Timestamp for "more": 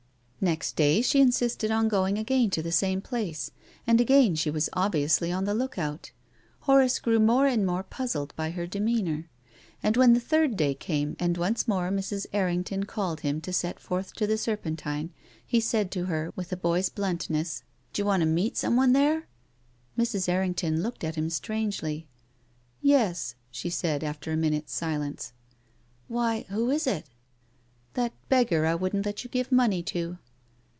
7.19-7.45, 7.63-7.83, 11.67-11.91